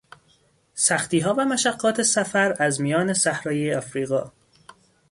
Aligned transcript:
سختیها 0.75 1.33
و 1.37 1.45
مشقات 1.45 2.01
سفر 2.01 2.55
از 2.59 2.81
میان 2.81 3.13
صحرای 3.13 3.73
افریقا 3.73 4.31